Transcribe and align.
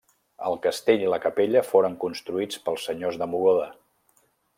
El 0.51 0.55
castell 0.61 1.03
i 1.03 1.09
la 1.13 1.19
capella 1.25 1.61
foren 1.67 1.97
construïts 2.05 2.63
pels 2.69 2.87
senyors 2.89 3.21
de 3.23 3.29
Mogoda. 3.35 3.69